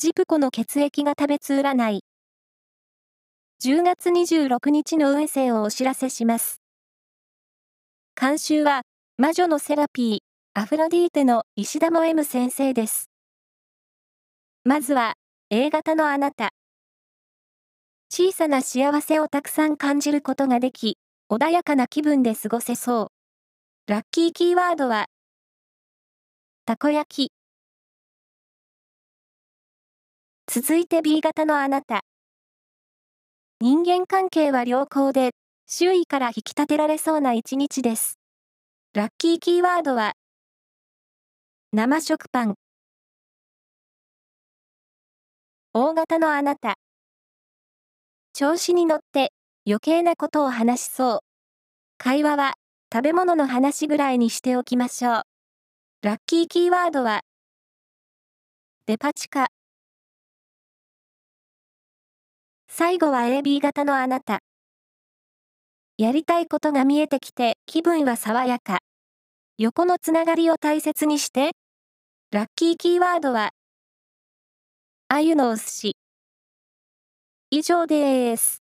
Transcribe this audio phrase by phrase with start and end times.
[0.00, 2.04] ジプコの血液が食べつ占い。
[3.64, 6.60] 10月26日の運勢をお知らせします。
[8.14, 8.82] 監修は、
[9.16, 10.18] 魔女のセラピー、
[10.54, 13.10] アフロディーテの石田も M 先生です。
[14.62, 15.14] まずは、
[15.50, 16.50] A 型のあなた。
[18.08, 20.96] 小さな幸せをたくさん感じることができ、
[21.28, 23.10] 穏やかな気分で過ごせそ
[23.88, 23.90] う。
[23.90, 25.06] ラッキーキーワードは、
[26.66, 27.37] たこ焼き。
[30.50, 32.00] 続いて B 型のあなた。
[33.60, 35.32] 人間関係は良好で、
[35.66, 38.18] 周囲から引き立てられそうな一日です。
[38.94, 40.14] ラッキーキーワードは、
[41.74, 42.54] 生食パン。
[45.74, 46.76] 大型のあなた。
[48.32, 49.32] 調子に乗って
[49.66, 51.18] 余計なことを話しそう。
[51.98, 52.54] 会話は
[52.90, 55.22] 食べ物の話ぐらいにしておきましょう。
[56.00, 57.20] ラッキーキーワードは、
[58.86, 59.48] デパ地下。
[62.78, 64.38] 最後は AB 型のあなた。
[65.96, 68.78] やりたいことが見えてきて気分は爽やか。
[69.58, 71.56] 横のつながりを大切にして。
[72.30, 73.50] ラッキーキーワードは、
[75.08, 75.96] あゆのお寿司。
[77.50, 78.67] 以上です。